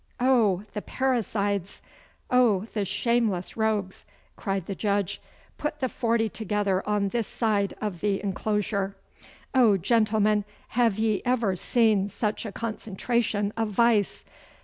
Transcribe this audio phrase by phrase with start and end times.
[0.19, 1.79] 'Oh, the parricides!
[2.31, 4.03] Oh, the shameless rogues!'
[4.35, 5.21] cried the Judge.
[5.59, 8.95] 'Put the forty together on this side of the enclosure.
[9.53, 14.25] Oh, gentlemen, have ye ever seen such a concentration of vice?